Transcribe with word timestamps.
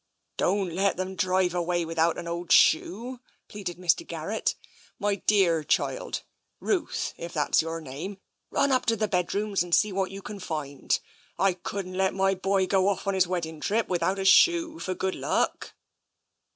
"Don't 0.37 0.73
let 0.73 0.97
them 0.97 1.15
drive 1.15 1.53
away 1.53 1.85
without 1.85 2.17
an 2.17 2.27
old 2.27 2.51
shoe!" 2.51 3.19
220 3.49 3.63
TENSION 3.63 3.75
pleaded 3.77 3.77
Mr. 3.77 4.07
Garrett." 4.07 4.55
My 5.07 5.17
dearr 5.27 5.63
child— 5.63 6.23
Ruth, 6.69 7.13
if 7.17 7.33
that's 7.33 7.61
your 7.61 7.79
name— 7.79 8.17
run 8.49 8.71
up 8.71 8.87
to 8.87 8.95
the 8.95 9.07
bedrooms 9.07 9.61
and 9.61 9.75
see 9.75 9.91
what 9.91 10.09
you 10.09 10.23
can 10.23 10.39
find. 10.39 10.99
I 11.37 11.53
couldn't 11.53 11.93
let 11.93 12.15
my 12.15 12.33
boy 12.33 12.65
go 12.65 12.87
off 12.87 13.05
on 13.05 13.13
his 13.13 13.27
wedding 13.27 13.59
trip 13.59 13.89
without 13.89 14.17
a 14.17 14.25
shoe 14.25 14.79
for 14.79 14.95
good 14.95 15.13
luck." 15.13 15.75